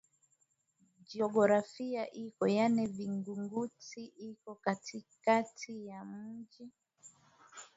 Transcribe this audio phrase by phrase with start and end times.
[1.11, 6.65] jeografia iko yaani vingunguti iko katikati ya mji